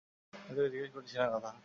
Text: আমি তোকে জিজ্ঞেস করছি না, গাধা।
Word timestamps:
আমি 0.33 0.53
তোকে 0.55 0.69
জিজ্ঞেস 0.69 0.91
করছি 0.95 1.13
না, 1.17 1.25
গাধা। 1.25 1.51